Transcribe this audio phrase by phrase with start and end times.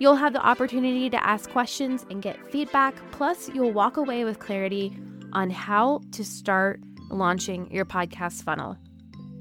[0.00, 4.38] You'll have the opportunity to ask questions and get feedback, plus, you'll walk away with
[4.38, 4.96] clarity
[5.34, 8.78] on how to start launching your podcast funnel.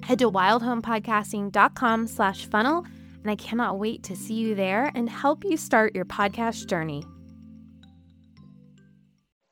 [0.03, 2.85] Head to wildhomepodcasting.com slash funnel,
[3.21, 7.05] and I cannot wait to see you there and help you start your podcast journey.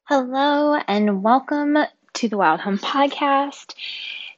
[0.10, 1.78] Hello, and welcome
[2.16, 3.76] to the Wild Home Podcast.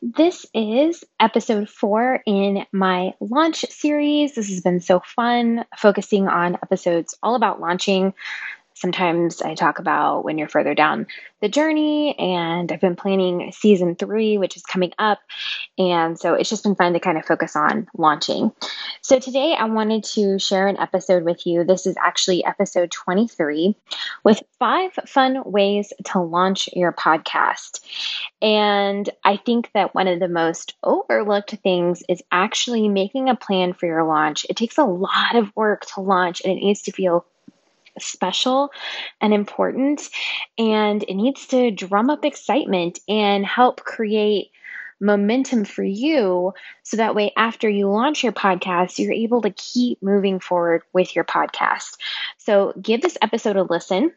[0.02, 4.34] This is episode four in my launch series.
[4.34, 8.14] This has been so fun, focusing on episodes all about launching
[8.80, 11.06] Sometimes I talk about when you're further down
[11.42, 15.20] the journey, and I've been planning season three, which is coming up.
[15.78, 18.54] And so it's just been fun to kind of focus on launching.
[19.02, 21.66] So today I wanted to share an episode with you.
[21.66, 23.76] This is actually episode 23
[24.24, 27.82] with five fun ways to launch your podcast.
[28.42, 33.74] And I think that one of the most overlooked things is actually making a plan
[33.74, 34.46] for your launch.
[34.50, 37.26] It takes a lot of work to launch and it needs to feel
[38.02, 38.72] special
[39.22, 40.10] and important.
[40.58, 44.52] And it needs to drum up excitement and help create
[45.02, 50.04] momentum for you so that way after you launch your podcast you're able to keep
[50.04, 51.96] moving forward with your podcast
[52.38, 54.12] so give this episode a listen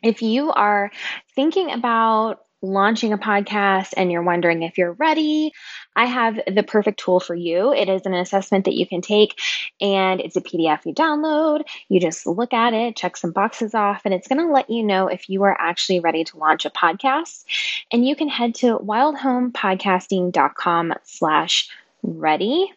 [0.00, 0.92] if you are
[1.34, 5.52] thinking about launching a podcast and you're wondering if you're ready,
[5.98, 7.72] I have the perfect tool for you.
[7.72, 9.34] It is an assessment that you can take
[9.80, 11.62] and it's a PDF you download.
[11.88, 14.84] You just look at it, check some boxes off, and it's going to let you
[14.84, 17.44] know if you are actually ready to launch a podcast.
[17.90, 21.68] And you can head to wildhomepodcasting.com slash
[22.04, 22.72] ready.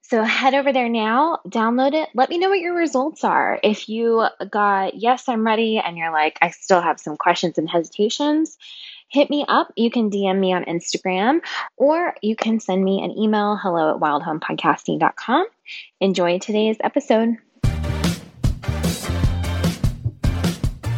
[0.00, 2.08] So head over there now, download it.
[2.14, 3.60] Let me know what your results are.
[3.62, 7.68] If you got yes, I'm ready, and you're like, I still have some questions and
[7.68, 8.56] hesitations,
[9.12, 9.70] hit me up.
[9.76, 11.40] You can DM me on Instagram
[11.76, 15.46] or you can send me an email hello at wildhomepodcasting.com.
[16.00, 17.36] Enjoy today's episode.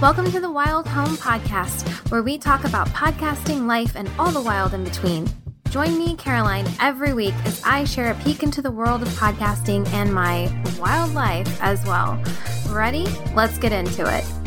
[0.01, 4.43] Welcome to the Wild Home Podcast, where we talk about podcasting, life, and all the
[4.43, 5.27] wild in between.
[5.71, 9.89] Join me, Caroline, every week as I share a peek into the world of podcasting
[9.93, 12.23] and my wild life as well.
[12.69, 13.07] Ready?
[13.35, 14.44] Let's get into it.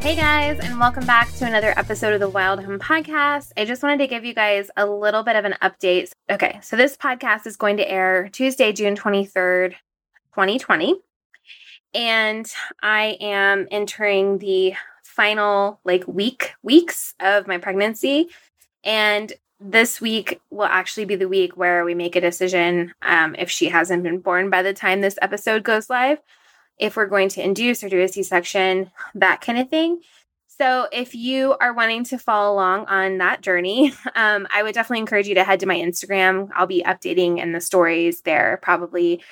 [0.00, 3.52] Hey guys, and welcome back to another episode of the Wild Home Podcast.
[3.58, 6.10] I just wanted to give you guys a little bit of an update.
[6.30, 9.72] Okay, so this podcast is going to air Tuesday, June 23rd,
[10.32, 10.94] 2020.
[11.92, 12.50] And
[12.82, 14.72] I am entering the
[15.04, 18.28] final like week weeks of my pregnancy.
[18.82, 23.50] And this week will actually be the week where we make a decision um, if
[23.50, 26.20] she hasn't been born by the time this episode goes live
[26.80, 30.00] if we're going to induce or do a C section, that kind of thing.
[30.48, 35.00] So, if you are wanting to follow along on that journey, um, I would definitely
[35.00, 36.48] encourage you to head to my Instagram.
[36.54, 39.22] I'll be updating in the stories there probably,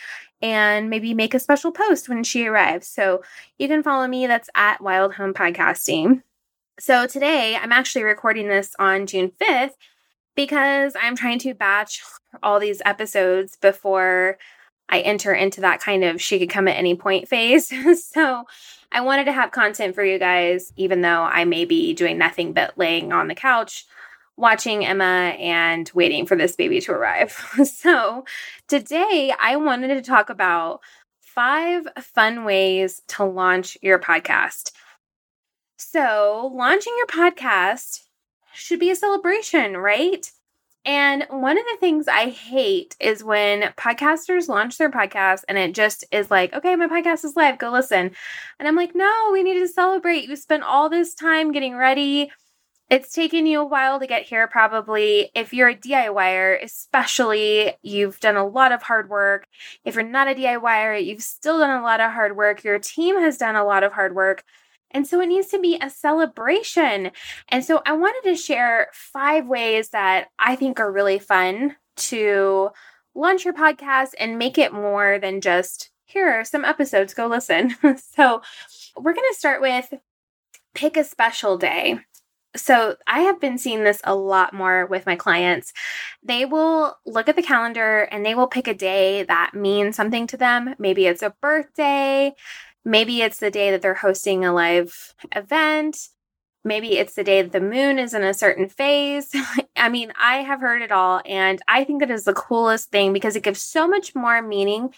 [0.40, 2.86] and maybe make a special post when she arrives.
[2.86, 3.22] So,
[3.58, 4.26] you can follow me.
[4.26, 6.22] That's at Wild Home Podcasting.
[6.78, 9.72] So, today I'm actually recording this on June 5th
[10.36, 12.02] because I'm trying to batch
[12.42, 14.38] all these episodes before
[14.88, 17.72] I enter into that kind of she could come at any point phase.
[18.08, 18.44] so
[18.90, 22.52] I wanted to have content for you guys, even though I may be doing nothing
[22.52, 23.84] but laying on the couch,
[24.36, 27.32] watching Emma and waiting for this baby to arrive.
[27.64, 28.24] so
[28.66, 30.80] today I wanted to talk about
[31.20, 34.72] five fun ways to launch your podcast.
[35.76, 38.02] So, launching your podcast
[38.52, 40.28] should be a celebration, right?
[40.84, 45.74] And one of the things I hate is when podcasters launch their podcast and it
[45.74, 48.12] just is like, okay, my podcast is live, go listen.
[48.58, 50.28] And I'm like, no, we need to celebrate.
[50.28, 52.30] You spent all this time getting ready.
[52.90, 55.30] It's taken you a while to get here, probably.
[55.34, 59.46] If you're a DIYer, especially, you've done a lot of hard work.
[59.84, 62.64] If you're not a DIYer, you've still done a lot of hard work.
[62.64, 64.42] Your team has done a lot of hard work.
[64.90, 67.10] And so it needs to be a celebration.
[67.48, 72.70] And so I wanted to share five ways that I think are really fun to
[73.14, 77.74] launch your podcast and make it more than just here are some episodes, go listen.
[78.14, 78.40] so
[78.96, 79.92] we're going to start with
[80.74, 82.00] pick a special day.
[82.56, 85.72] So I have been seeing this a lot more with my clients.
[86.22, 90.26] They will look at the calendar and they will pick a day that means something
[90.28, 90.74] to them.
[90.78, 92.32] Maybe it's a birthday.
[92.84, 96.08] Maybe it's the day that they're hosting a live event.
[96.64, 99.30] Maybe it's the day that the moon is in a certain phase.
[99.76, 101.22] I mean, I have heard it all.
[101.24, 104.92] And I think that is the coolest thing because it gives so much more meaning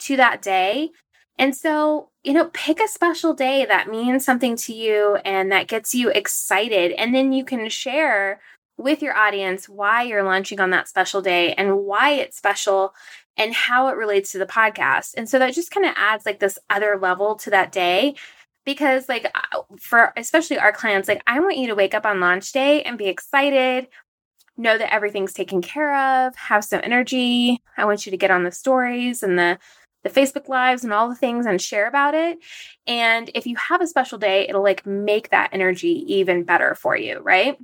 [0.00, 0.90] to that day.
[1.38, 5.68] And so, you know, pick a special day that means something to you and that
[5.68, 6.92] gets you excited.
[6.92, 8.40] And then you can share
[8.76, 12.94] with your audience why you're launching on that special day and why it's special
[13.36, 15.14] and how it relates to the podcast.
[15.16, 18.14] And so that just kind of adds like this other level to that day
[18.64, 19.34] because like
[19.78, 22.96] for especially our clients like I want you to wake up on launch day and
[22.96, 23.88] be excited,
[24.56, 27.60] know that everything's taken care of, have some energy.
[27.76, 29.58] I want you to get on the stories and the
[30.04, 32.38] the Facebook lives and all the things and share about it.
[32.86, 36.94] And if you have a special day, it'll like make that energy even better for
[36.94, 37.58] you, right?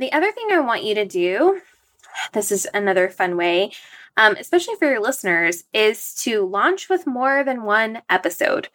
[0.00, 1.60] The other thing I want you to do,
[2.32, 3.72] this is another fun way,
[4.16, 8.68] um, especially for your listeners, is to launch with more than one episode.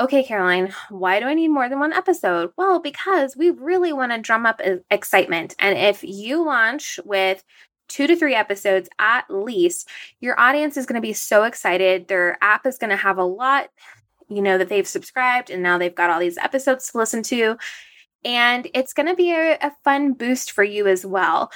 [0.00, 2.52] Okay, Caroline, why do I need more than one episode?
[2.56, 4.60] Well, because we really want to drum up
[4.90, 5.56] excitement.
[5.58, 7.42] And if you launch with
[7.88, 9.88] two to three episodes at least,
[10.20, 12.06] your audience is going to be so excited.
[12.06, 13.70] Their app is going to have a lot,
[14.28, 17.56] you know, that they've subscribed and now they've got all these episodes to listen to.
[18.24, 21.50] And it's going to be a, a fun boost for you as well.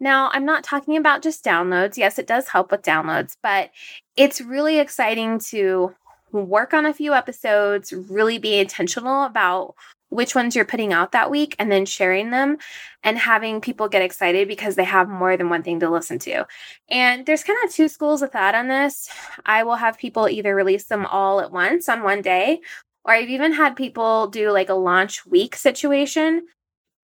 [0.00, 1.96] Now, I'm not talking about just downloads.
[1.96, 3.70] Yes, it does help with downloads, but
[4.16, 5.94] it's really exciting to
[6.32, 9.74] work on a few episodes, really be intentional about
[10.14, 12.56] which ones you're putting out that week and then sharing them
[13.02, 16.46] and having people get excited because they have more than one thing to listen to.
[16.88, 19.08] And there's kind of two schools of thought on this.
[19.44, 22.60] I will have people either release them all at once on one day,
[23.04, 26.46] or I've even had people do like a launch week situation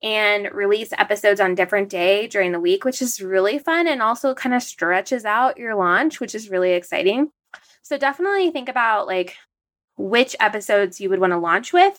[0.03, 4.35] and release episodes on different day during the week, which is really fun and also
[4.35, 7.31] kind of stretches out your launch, which is really exciting.
[7.83, 9.37] So definitely think about like
[9.99, 11.99] which episodes you would want to launch with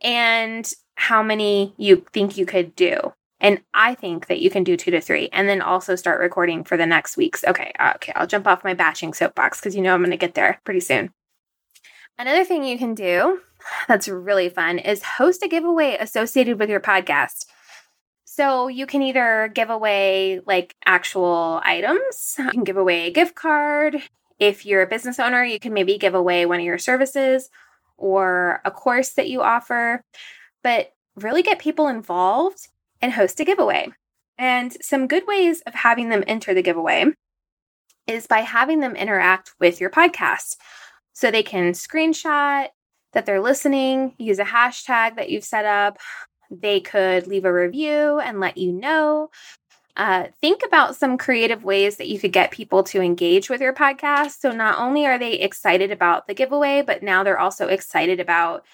[0.00, 3.12] and how many you think you could do.
[3.40, 6.62] And I think that you can do two to three and then also start recording
[6.62, 7.42] for the next weeks.
[7.42, 7.72] Okay.
[7.96, 8.12] Okay.
[8.14, 10.78] I'll jump off my batching soapbox because you know I'm going to get there pretty
[10.78, 11.10] soon.
[12.18, 13.40] Another thing you can do
[13.88, 17.46] that's really fun is host a giveaway associated with your podcast.
[18.24, 23.34] So you can either give away like actual items, you can give away a gift
[23.34, 24.02] card,
[24.42, 27.48] if you're a business owner, you can maybe give away one of your services
[27.96, 30.02] or a course that you offer,
[30.64, 32.66] but really get people involved
[33.00, 33.92] and host a giveaway.
[34.36, 37.04] And some good ways of having them enter the giveaway
[38.08, 40.56] is by having them interact with your podcast.
[41.12, 42.68] So they can screenshot
[43.12, 45.98] that they're listening, use a hashtag that you've set up.
[46.50, 49.30] They could leave a review and let you know
[49.96, 53.74] uh, think about some creative ways that you could get people to engage with your
[53.74, 54.40] podcast.
[54.40, 58.64] So, not only are they excited about the giveaway, but now they're also excited about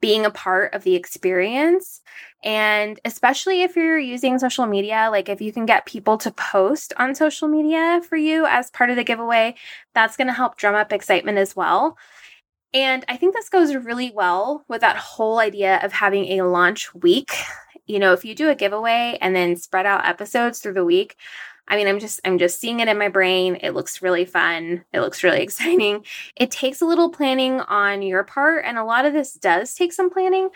[0.00, 2.00] being a part of the experience.
[2.44, 6.92] And especially if you're using social media, like if you can get people to post
[6.96, 9.54] on social media for you as part of the giveaway,
[9.94, 11.98] that's going to help drum up excitement as well.
[12.72, 16.94] And I think this goes really well with that whole idea of having a launch
[16.94, 17.32] week
[17.88, 21.16] you know, if you do a giveaway and then spread out episodes through the week,
[21.68, 23.58] I mean, I'm just I'm just seeing it in my brain.
[23.60, 24.84] It looks really fun.
[24.92, 26.04] It looks really exciting.
[26.36, 29.92] It takes a little planning on your part and a lot of this does take
[29.92, 30.48] some planning,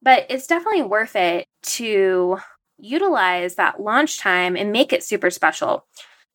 [0.00, 2.38] but it's definitely worth it to
[2.78, 5.86] utilize that launch time and make it super special.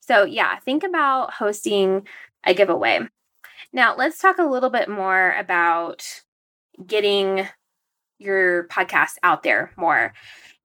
[0.01, 2.07] So, yeah, think about hosting
[2.43, 2.99] a giveaway.
[3.73, 6.05] Now, let's talk a little bit more about
[6.85, 7.47] getting
[8.19, 10.13] your podcast out there more.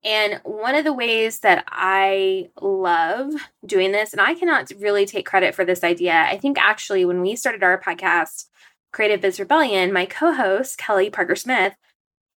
[0.02, 3.32] And one of the ways that I love
[3.66, 7.20] doing this, and I cannot really take credit for this idea, I think actually when
[7.20, 8.46] we started our podcast,
[8.92, 11.74] Creative Biz Rebellion, my co host, Kelly Parker Smith,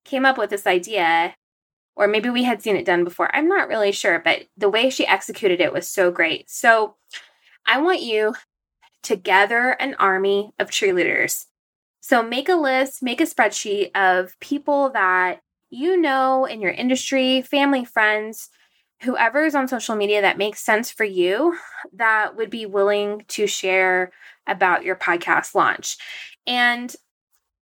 [0.05, 1.35] came up with this idea,
[1.95, 3.33] or maybe we had seen it done before.
[3.35, 6.49] I'm not really sure, but the way she executed it was so great.
[6.49, 6.95] So
[7.65, 8.35] I want you
[9.03, 11.45] to gather an army of cheerleaders.
[12.01, 15.41] So make a list, make a spreadsheet of people that
[15.71, 18.49] you know in your industry, family, friends,
[19.01, 21.57] whoever is on social media that makes sense for you
[21.93, 24.11] that would be willing to share
[24.45, 25.97] about your podcast launch.
[26.45, 26.95] And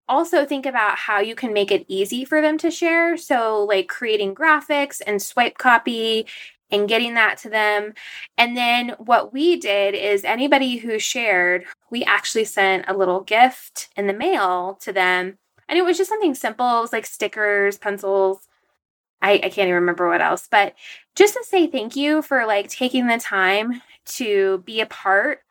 [0.07, 3.15] also think about how you can make it easy for them to share.
[3.17, 6.25] So, like creating graphics and swipe copy
[6.71, 7.93] and getting that to them.
[8.37, 13.89] And then what we did is anybody who shared, we actually sent a little gift
[13.95, 15.37] in the mail to them
[15.69, 16.79] and it was just something simple.
[16.79, 18.47] It was like stickers, pencils,
[19.21, 20.75] I, I can't even remember what else, but
[21.15, 25.41] just to say thank you for like taking the time to be a part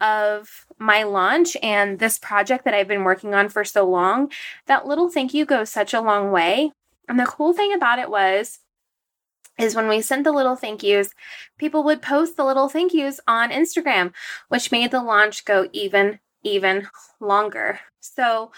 [0.00, 4.30] of my launch and this project that I've been working on for so long.
[4.66, 6.72] That little thank you goes such a long way.
[7.08, 8.58] And the cool thing about it was,
[9.58, 11.14] is when we sent the little thank yous,
[11.58, 14.12] people would post the little thank yous on Instagram,
[14.48, 16.88] which made the launch go even, even
[17.20, 17.78] longer.
[18.00, 18.50] So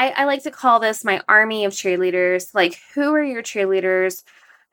[0.00, 2.54] I, I like to call this my army of cheerleaders.
[2.54, 4.22] Like, who are your cheerleaders?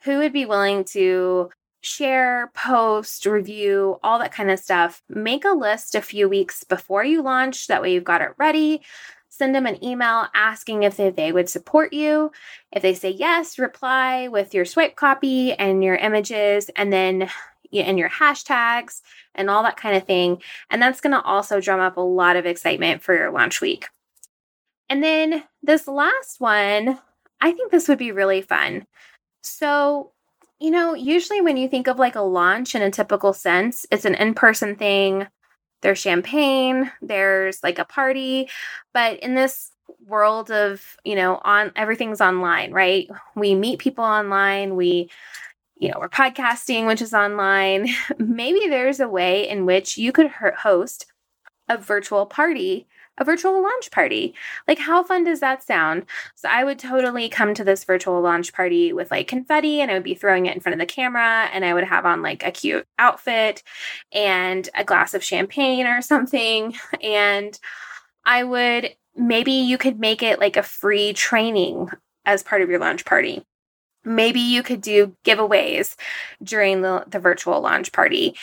[0.04, 1.50] Who would be willing to
[1.82, 5.02] share, post, review, all that kind of stuff.
[5.10, 7.68] Make a list a few weeks before you launch.
[7.68, 8.82] That way you've got it ready.
[9.28, 12.32] Send them an email asking if they, they would support you.
[12.72, 17.30] If they say yes, reply with your swipe copy and your images and then
[17.74, 19.02] and your hashtags
[19.36, 20.42] and all that kind of thing.
[20.70, 23.88] And that's going to also drum up a lot of excitement for your launch week.
[24.90, 27.00] And then this last one,
[27.42, 28.86] I think this would be really fun.
[29.44, 30.12] So,
[30.60, 34.06] you know, usually when you think of like a launch in a typical sense, it's
[34.06, 35.28] an in person thing.
[35.82, 38.50] There's champagne, there's like a party.
[38.94, 39.72] But in this
[40.06, 43.08] world of, you know, on everything's online, right?
[43.36, 44.76] We meet people online.
[44.76, 45.10] We,
[45.78, 47.90] you know, we're podcasting, which is online.
[48.18, 51.06] Maybe there's a way in which you could host
[51.70, 54.34] a virtual party a virtual launch party.
[54.68, 56.06] Like, how fun does that sound?
[56.36, 59.96] So, I would totally come to this virtual launch party with like confetti and I
[59.96, 62.46] would be throwing it in front of the camera and I would have on like
[62.46, 63.64] a cute outfit
[64.12, 66.76] and a glass of champagne or something.
[67.02, 67.58] And
[68.26, 71.90] I would maybe you could make it like a free training
[72.26, 73.44] as part of your launch party.
[74.04, 75.96] Maybe you could do giveaways
[76.44, 78.36] during the, the virtual launch party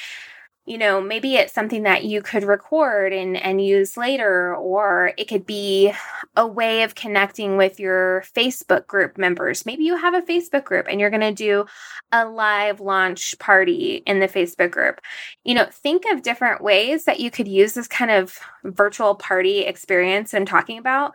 [0.67, 5.29] you know maybe it's something that you could record and and use later or it
[5.29, 5.93] could be
[6.37, 9.67] a way of connecting with your facebook group members.
[9.67, 11.67] Maybe you have a facebook group and you're going to do
[12.13, 15.01] a live launch party in the facebook group.
[15.45, 19.61] You know think of different ways that you could use this kind of virtual party
[19.61, 21.15] experience i'm talking about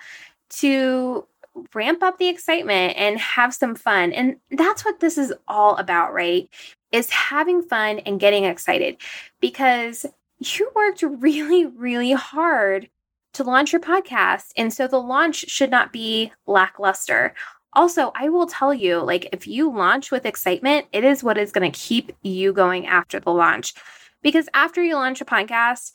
[0.49, 1.25] to
[1.73, 4.11] ramp up the excitement and have some fun.
[4.13, 6.49] And that's what this is all about, right?
[6.91, 8.97] is having fun and getting excited
[9.39, 10.05] because
[10.39, 12.89] you worked really, really hard
[13.33, 14.47] to launch your podcast.
[14.57, 17.33] And so the launch should not be lackluster.
[17.73, 21.51] Also, I will tell you like, if you launch with excitement, it is what is
[21.51, 23.75] going to keep you going after the launch.
[24.23, 25.91] Because after you launch a podcast,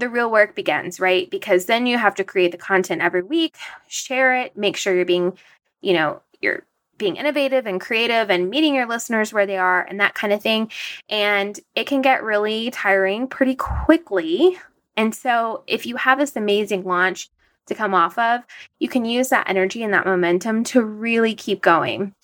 [0.00, 1.30] the real work begins, right?
[1.30, 5.04] Because then you have to create the content every week, share it, make sure you're
[5.04, 5.38] being,
[5.80, 6.64] you know, you're
[7.00, 10.42] being innovative and creative and meeting your listeners where they are and that kind of
[10.42, 10.70] thing.
[11.08, 14.58] And it can get really tiring pretty quickly.
[14.96, 17.30] And so, if you have this amazing launch
[17.66, 18.42] to come off of,
[18.78, 22.14] you can use that energy and that momentum to really keep going.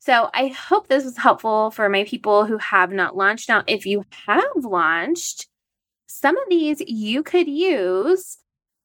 [0.00, 3.48] So, I hope this was helpful for my people who have not launched.
[3.48, 5.48] Now, if you have launched,
[6.06, 8.38] some of these you could use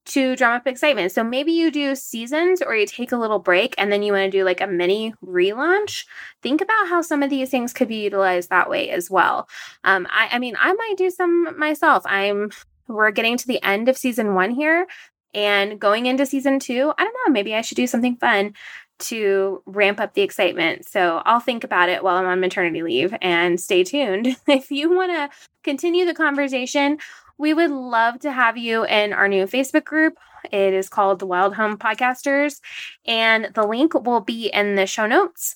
[0.09, 1.11] to drum up excitement.
[1.11, 4.31] So maybe you do seasons or you take a little break and then you want
[4.31, 6.05] to do like a mini relaunch.
[6.41, 9.47] Think about how some of these things could be utilized that way as well.
[9.83, 12.03] Um, I, I mean, I might do some myself.
[12.05, 12.49] I'm
[12.87, 14.87] we're getting to the end of season one here
[15.35, 16.91] and going into season two.
[16.97, 18.53] I don't know, maybe I should do something fun
[18.99, 20.87] to ramp up the excitement.
[20.87, 24.35] So I'll think about it while I'm on maternity leave and stay tuned.
[24.47, 25.29] if you want to
[25.63, 26.99] continue the conversation,
[27.37, 30.17] we would love to have you in our new Facebook group.
[30.51, 32.59] It is called the Wild Home Podcasters,
[33.05, 35.55] and the link will be in the show notes.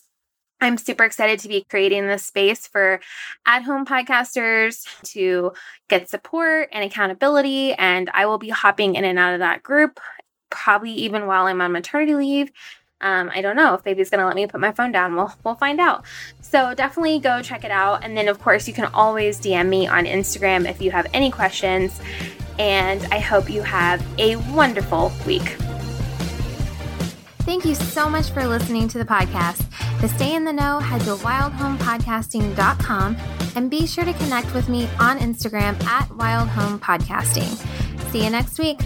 [0.62, 3.02] I'm super excited to be creating this space for
[3.46, 5.52] at home podcasters to
[5.90, 7.74] get support and accountability.
[7.74, 10.00] And I will be hopping in and out of that group,
[10.50, 12.52] probably even while I'm on maternity leave
[13.04, 15.16] um, I don't know if baby's gonna let me put my phone down.
[15.16, 16.04] We'll we'll find out.
[16.42, 18.04] So definitely go check it out.
[18.04, 21.30] And then of course you can always DM me on Instagram if you have any
[21.30, 22.00] questions.
[22.58, 25.58] And I hope you have a wonderful week.
[27.44, 29.70] Thank you so much for listening to the podcast.
[30.00, 33.18] To stay in the know, head to wildhomepodcasting.com
[33.56, 38.12] and be sure to connect with me on Instagram at wildhomepodcasting.
[38.12, 38.80] See you next week.